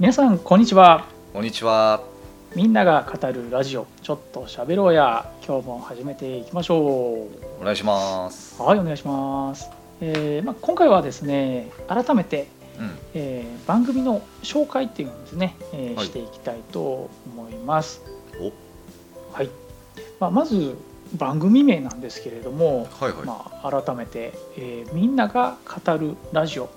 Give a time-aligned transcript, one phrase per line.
[0.00, 1.04] 皆さんこんにちは。
[1.34, 2.02] こんにちは。
[2.56, 3.86] みんなが語るラジオ。
[4.00, 5.30] ちょっと喋ろうや。
[5.46, 7.28] 今日も始めていきましょお
[7.62, 8.56] 願いします。
[8.58, 9.68] うはいお願いします、
[10.00, 12.98] えーまあ、今回はですね改めて、うん。
[13.12, 16.06] えー番組の紹介っていうのをですね、えーはい。
[16.06, 18.00] していきたいと思います。
[18.40, 19.50] お、はい、
[20.18, 20.78] まあ、まず
[21.18, 23.26] 番組名なんですけれども、はいはい。
[23.26, 26.70] まあ、改めて、えーみんなが語るラジオ、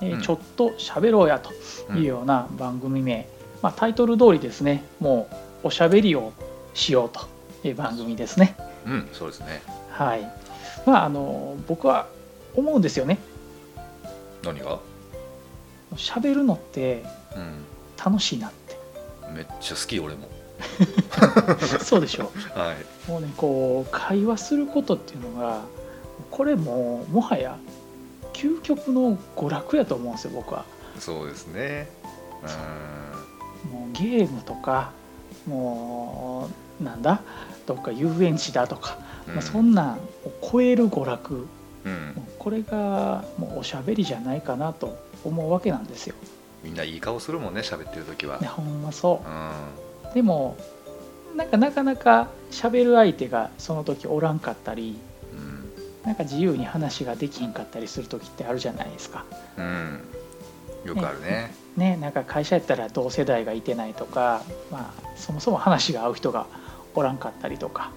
[0.00, 1.52] えちょっと喋ろうやと
[1.94, 3.28] いうような番組名、
[3.62, 5.28] まあ、タイトル通りですねも
[5.64, 6.32] うおしゃべりを
[6.74, 8.56] しようという番組ですね
[8.86, 9.62] うん、そうですね。
[9.90, 10.22] はい
[10.86, 12.08] まああの僕は
[12.54, 13.18] 思うんですよね
[14.42, 14.78] 何が？
[15.96, 17.04] 喋るのって
[17.36, 17.64] うん。
[18.02, 18.78] 楽しいなって
[19.34, 20.28] めっちゃ好き俺も。
[21.84, 23.10] そうでしょはい。
[23.10, 25.60] もうねこう会話することっていうのが
[26.30, 27.56] これもうもはや
[28.40, 30.64] 究極の娯楽やと思うんですよ僕は
[30.98, 31.88] そうですね。
[33.64, 34.92] うもうゲームとか
[35.46, 36.48] も
[36.80, 37.20] うなんだ？
[37.66, 38.98] どっか遊園地だとか、
[39.28, 39.32] ん。
[39.32, 39.98] まあ、そんなんを
[40.50, 41.46] 超える娯楽
[41.84, 42.14] うん。
[42.38, 46.14] これがもうおしゃべりじゃないかなと思うわけなんですよ。
[46.64, 48.46] みんないい顔するもんね、喋ってる時はね、。
[48.48, 50.10] ほんまそうん。
[50.10, 50.56] うでも
[51.36, 55.09] なんかなかなか喋る相手がその時おらんかったりうん。
[56.04, 59.24] なんか自由に話ができへんかったりする時ってあるじゃないですか。
[59.58, 60.00] うん。
[60.84, 61.52] よくあるね。
[61.76, 66.46] ね、なんか会社やったら同世代がいてないとか、まあ、そもそも話が合う人が
[66.94, 67.92] おらんかったりとか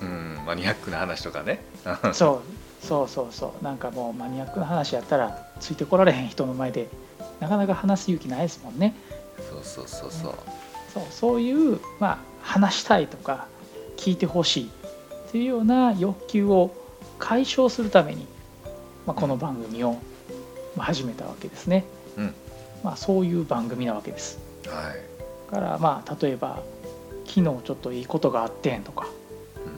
[0.00, 0.38] うん。
[0.46, 1.62] マニアックな話とかね。
[2.12, 2.42] そ
[2.82, 6.88] うそうそうそうなんかもうマニアックな話やったらついてこられへん人の前で
[7.38, 8.94] なかなか話す勇気ないですもんね
[9.38, 10.34] そうそうそうそう。
[10.92, 13.46] そうそういう、まあ、話したいとか
[13.96, 14.70] 聞いてほしい
[15.28, 16.74] っていうような欲求を
[17.22, 18.26] 解消するために、
[19.06, 19.92] まあ、この番組を
[20.76, 21.84] まあ始めたわけですね、
[22.16, 22.34] うん
[22.82, 25.52] まあ、そういう番組なわけですはい。
[25.52, 26.60] だからまあ例えば
[27.24, 29.06] 昨日ちょっといいことがあってんとか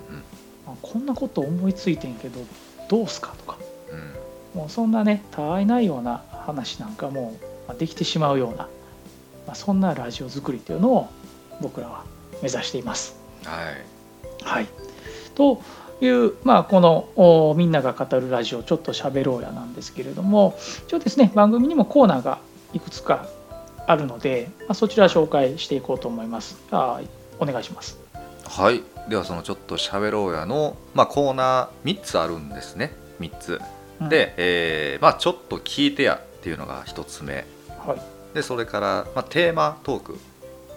[0.08, 2.40] うんあこんなこと思いついてんけど
[2.88, 3.58] どうすかとか
[3.90, 3.98] うん。
[3.98, 4.60] うん。
[4.62, 7.36] もうそんなねたわいないような話なんかも
[7.68, 8.68] まあできてしまうような、
[9.46, 11.10] まあ、そんなラジオ作りというのを
[11.60, 12.04] 僕らは
[12.42, 13.16] 目指しています。
[13.44, 13.84] はい。
[14.42, 14.68] はい、
[15.34, 15.60] と
[16.00, 22.38] いう、まあ、このお「みんなが語るラジオちょっと喋ろうや」なんですけれども一応ですね番組にもコーナーが
[22.72, 23.26] いくつか
[23.86, 26.56] あるので、まあ、そちら紹介していこうと思います。
[26.70, 27.00] あ
[27.38, 27.98] お願いします。
[28.46, 28.82] はい。
[29.08, 32.92] ではそのちょっと喋ろうやのまあコーナー3つあるんですね。
[33.20, 33.60] 3つ。
[34.00, 37.46] うんで、えーまあちょっと聞いてやっていうのが1つ目。
[37.86, 40.18] はいでそれから、まあ、テーマトーク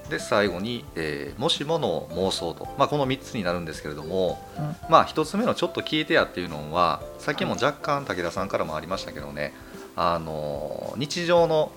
[0.10, 4.76] で最後に、えーもしもの妄想と、まあ、この3つになるんですけれども、うん。
[4.90, 9.54] まあ、1つ目の「ちょっと聞いてや」っていうのはさっきも若干武田さんからもありましたけどね、
[9.96, 11.72] あの日常の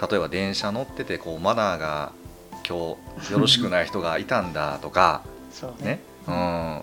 [0.00, 2.12] 例えば電車乗っててこうマナーが
[2.68, 5.22] 今日よろしくない人がいたんだとか
[5.52, 6.82] そうね、うん、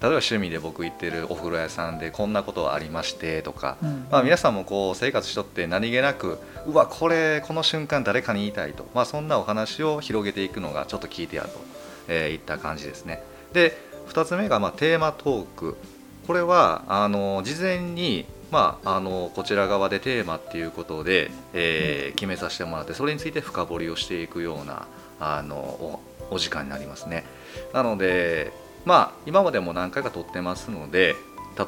[0.00, 4.06] 例えば趣味で僕行ってるお風呂屋さんでこんなことがありましてとか、うん。
[4.10, 11.50] まあ、皆さんもこう生活しとって何気なくうわこれこの瞬間誰かに言いたいと、まあ、そんなお話を広げていくのがちょっと聞いてやと、
[12.06, 13.22] えーいった感じですね。
[13.52, 13.76] で
[14.08, 15.76] 2つ目がまあテーマトーク。
[16.26, 24.86] これはあの事前に、まあ、あのこちら側でテーマっていうことで、えー決めさせてもらってそれについて深掘りをしていくような
[25.18, 27.24] あのおお時間になりますね。
[27.72, 28.52] なので
[28.88, 31.14] まあ今までも何回か撮ってますので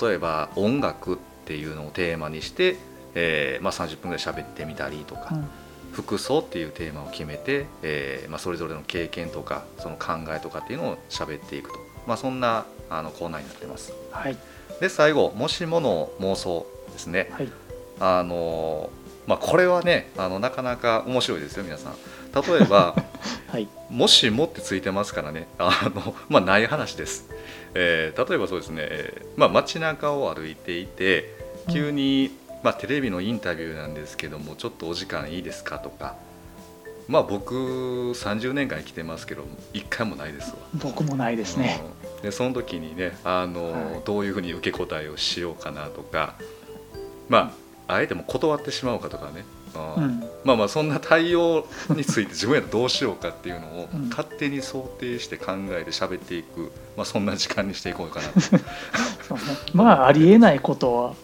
[0.00, 2.78] 例えば音楽っていうのをテーマにして、
[3.14, 5.48] えーまあ、30分ぐらい喋ってみたりとか、うん。
[5.92, 13.92] 服装っていうテーマを決めて、えーまあ、それぞれの経験とかその考えとかっていうのを喋っていくと、まあ、そんなあのコーナーになってます。
[14.12, 14.37] はい。
[14.81, 17.28] で最後「もしもの妄想」ですね。
[17.32, 17.52] はい。
[17.98, 18.88] あの
[19.31, 21.95] まあ、これはねあのなかなか面白いですよ皆さん。
[22.35, 22.97] 例えば
[23.47, 23.69] はい。
[23.89, 27.29] もしもってついてますからね、あの まあ、ない話です、
[27.75, 31.33] えー例えばそうですね、えーまあ、街中を歩いていて、
[31.73, 32.33] 急に、
[32.65, 36.17] まあ、テレビのインタビューなんですけども、ちょっとお時間いいですかとか、
[37.06, 40.56] まあ、僕、30年間生きてますけど、一回もないですわ。
[40.75, 41.81] 僕もないですね。
[42.17, 42.23] うん。
[42.23, 44.00] でその時にねあの、はい。
[44.05, 46.35] どういうふうに受け答えをしようかなとか、
[47.29, 49.44] まあ、あえても断ってしまおうかとかね。
[49.75, 50.25] うんうん。
[50.44, 54.08] まあまあそんな対応について 自分やどうしようかっていうのをうん。
[54.08, 59.44] 勝手に想定して考えて喋っていく、まあ、そんな時間にしていこうかな そうね。
[59.75, 61.14] まあありえないことは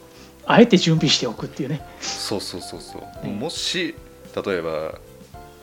[0.46, 1.84] あえて準備しておくっていうね。
[2.00, 3.32] そうそうそうそう、ね。
[3.32, 3.94] もし
[4.44, 4.94] 例えば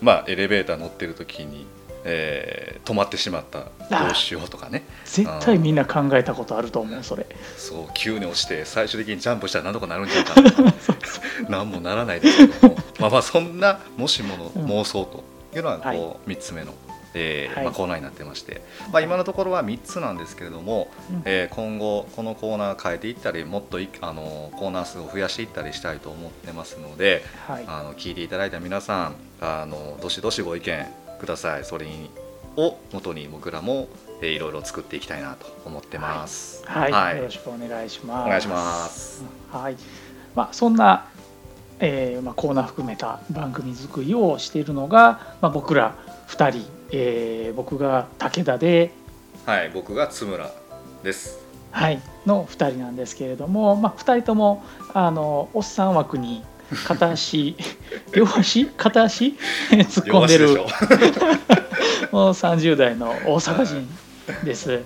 [0.01, 1.65] まあエレベーター乗ってる時に
[2.03, 4.83] えー止まってしまったどうしようとかね。
[5.05, 7.25] 絶対みんな考えたことあると思うそれ。
[7.57, 10.73] そう急に落ちて最終的にジャンプしたら何とかなるんじゃないかなとか。
[11.47, 12.75] 何もならないですけども。
[12.99, 15.23] まあまあそんなもしもの妄想と
[15.55, 15.97] いうのははい。
[15.97, 16.73] こう3つ目の、
[17.13, 17.63] えーはい。
[17.65, 18.61] まあ、コーナーになってまして、
[18.91, 21.21] まあ、今のところは3つなんですけれども、うん。
[21.23, 27.63] えー今後このコーナー変えていったりもっといあのコーナー数を増やしていったりしたいと思ってますのではい。
[27.65, 30.85] あの聞いていただいた皆さんあのどしどしご意見
[31.23, 31.63] ください。
[31.63, 31.87] それ
[32.57, 33.87] を元に僕らも、
[34.21, 36.63] えーいろいろ作っていきたいなと思ってます。
[36.65, 37.17] はい、はい。
[37.17, 38.25] よろしくお願いします。
[38.25, 39.23] お願いします。
[39.51, 39.77] はい。
[40.35, 41.05] まあ、そんな、
[41.79, 45.95] えーまあ、コーナー含めた番組作りをしているのが、まあ、僕ら
[46.27, 48.91] 2人、えー僕が武田で、
[49.45, 50.51] はい、僕が津村
[51.03, 51.39] です。
[51.71, 56.43] はい、の2人なんですけれども、まあ、2人ともあのおっさん枠に
[56.75, 57.55] 片足
[58.13, 58.65] 両足？
[58.77, 59.35] 片足？
[59.71, 60.61] 突っ込んでる。
[62.11, 63.87] もう30代の大阪人
[64.43, 64.71] です。
[64.71, 64.81] はい。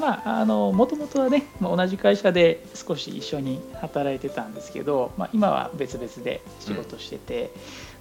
[0.00, 7.50] まあ、あのもともとはねまあ同じ会社で少し一緒に働いてたんですけど、まあ、今は別々で仕事してて、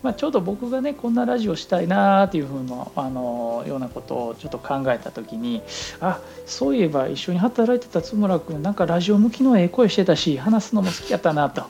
[0.02, 5.62] まあ、ちょうど僕がねこんなラジオしたいなっていうふうなあのようなことをちょっと考えた時に
[6.02, 11.64] あそういえば一緒に働いてた津村君なんかラジオ向きのええ声してたし話すのも好きやったなと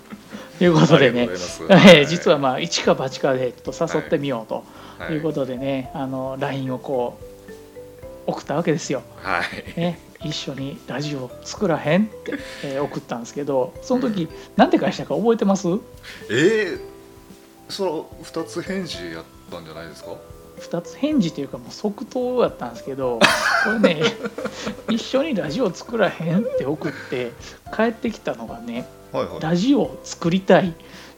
[0.61, 1.29] いうことでね。
[2.07, 4.63] 実はまあ一か八かでちょっと誘ってみようと
[4.99, 5.13] はい。
[5.13, 7.17] いうことでね、あの LINE をこ
[8.27, 9.01] う送ったわけですよ。
[9.17, 9.79] はい。
[9.79, 12.33] ね、一緒にラジオ作らへんって、
[12.63, 15.67] えー送ったんですけどその時何て返したか覚えてます？
[16.29, 16.79] えー、
[17.69, 20.11] その二つ返事やったんじゃないですか
[20.59, 23.19] ？2つ返事というかもう即答やったんですけど
[23.65, 24.01] これね
[24.89, 27.31] 一緒にラジオ作らへんって送って
[27.75, 29.39] 帰ってきたのがねはいはい。
[29.41, 30.73] ラジオ作りたい。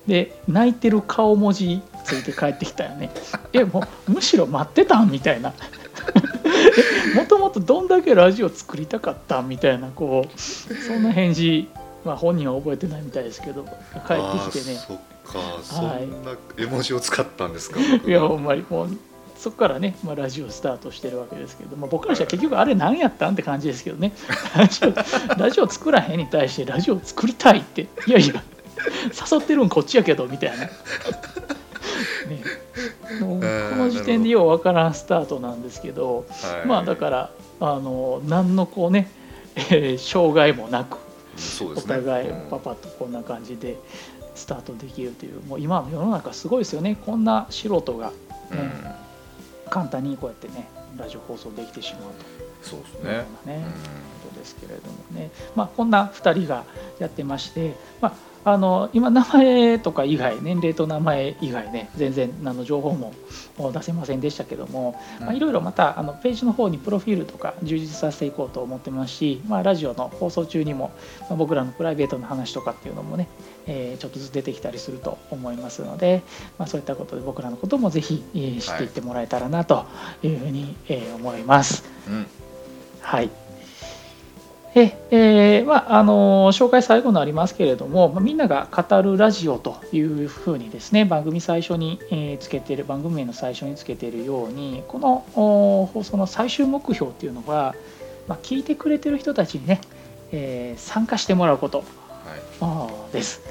[0.07, 3.09] で泣いてる顔文字ついて帰ってきたよね。
[3.53, 5.53] えもうむしろ待ってたんみたいな。
[7.15, 11.67] もともとどんだけラジオ作りたかったんみたいなこうそんな返事、
[12.03, 14.77] まあ、本人は覚えてないみたいですけど帰ってきてね。
[14.87, 16.03] そっか、そはい。
[16.05, 17.79] んな絵文字を使ったんですか。
[17.79, 18.89] いやほんまにもう
[19.35, 24.13] そこからね、まあ、ラジオスタートしてるわけですけど、まあ、僕らしたら結局あれ何やったんって感じですけどね。
[24.55, 24.93] ラジオ
[25.37, 28.43] ラジオ作らへんに対してラジオ作りたいっていやいや
[29.31, 30.71] 誘ってるんこっちやけどみたいな、ね、
[33.19, 33.45] もうこ
[33.75, 37.29] の時点でようわからんスタートなんですけど、はい、まあだから
[37.59, 39.09] あの何のこうね、
[39.55, 40.97] えー障害もなく
[41.75, 41.81] ね。
[41.87, 42.49] 互いうん。
[42.49, 43.77] パパッとこんな感じで
[44.35, 46.97] スタートできるというもう今の世の中すごいですよね。
[47.05, 48.13] こんな素人が、ね
[48.51, 49.04] うん
[49.75, 52.03] 簡単にこうやってねラジオ放送できてしまう
[52.61, 53.27] そうですというよね。
[53.45, 53.65] うなね
[54.23, 56.63] ことですけれどもね、まあ、こんな2人が
[56.97, 58.13] やってまして、まあ、
[58.47, 63.11] あの今名前とか以外年齢と名前以外ね全然何の情報も
[63.73, 73.27] 出せませんでしたけども、まあ、いろいろまたあのページの方にプロフィールとか充実させていこうと思ってますし、まあ、ラジオの放送中にも、まあ僕らのプライベートの話とかっていうのもね、
[73.65, 76.21] えーちょっとずつ出てきたりすると思いますので、
[76.59, 79.85] まあ、そういったことで僕らのこともぜひ、えー知っていってもらえたらなと
[80.21, 81.83] いうふうに、えー思います。
[82.07, 82.27] うん。
[83.01, 83.31] はい。
[84.77, 97.73] ええーまああの紹介最後になりますけれども、まあ、みんなが語るラジオというふうにですね番組最初に、えーつけている番組名の最初につけているようにこのお放送の最終目標っていうのは、
[98.27, 99.79] まあ、聞いてくれてる人たちにね、
[100.33, 101.83] えー参加してもらうこと
[102.59, 103.13] はい。
[103.13, 103.41] です。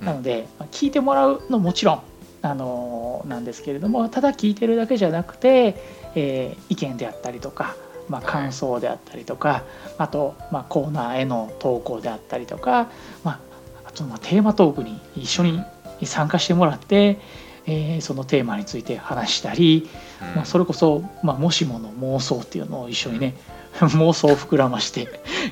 [0.00, 2.00] うんなので、まあ聞いてもらうのもちろん、
[2.42, 5.74] あのーなんですけれどもただ聞いてるだけじゃなくて、
[6.14, 7.74] えー意見であったりとか、
[8.08, 9.64] まあ、はい感想であったりとか、
[9.98, 12.90] あと、まあ、コーナーへの投稿であったりとか、
[13.24, 13.40] まあ、
[13.86, 15.62] あとまあテーマトークに一緒に
[16.04, 17.18] 参加してもらって、
[17.66, 19.88] えーそのテーマについて話したり、
[20.22, 23.34] うんまあ、それこそ、まあ、もしもの妄想っていうのを一緒にね
[23.78, 25.08] 妄想を膨らまして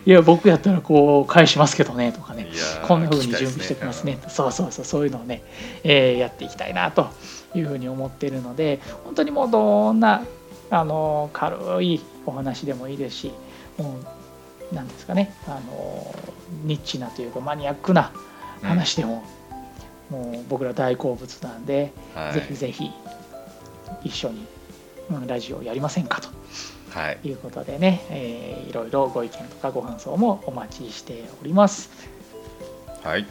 [0.06, 2.48] いや僕やったらこう返しますけどねとかね
[2.88, 4.18] こんな風に準備してきますね。
[4.28, 5.42] そうそうそう、そういうのをね、
[5.84, 7.08] えーやっていきたいなと
[7.54, 10.22] いうふうに思っているので、本当にもうどんな
[10.70, 13.32] あの軽いお話でもいいですし、
[13.78, 13.96] も
[14.72, 16.14] うなんですかね、あの
[16.64, 18.12] ニッチなというかマニアックな
[18.62, 19.22] うん話でも、
[20.10, 22.90] もう僕ら大好物なんで、はいぜひぜひ
[24.04, 24.46] 一緒に、
[25.10, 26.28] うんラジオやりませんかと
[26.90, 27.18] はい。
[27.22, 31.90] いうことでね、えーいろいろご意見とかご感想もお待ちしております。
[33.02, 33.26] はい。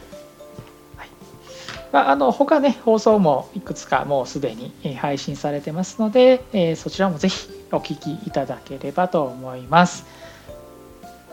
[1.92, 10.04] まあ、あの他ね放送もいくつかもうすでにえー配信されてますので、えーそちらもぜひお聞きいただければと思います。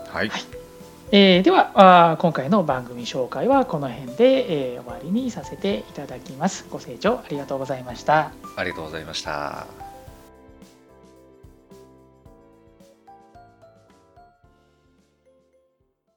[0.08, 0.30] はい。
[1.12, 6.66] えーではあー今回の番組紹介はこの辺で、えー終わりにさせていただきます。
[6.70, 8.32] ご清聴ありがとうございました。
[8.56, 9.83] ありがとうございました。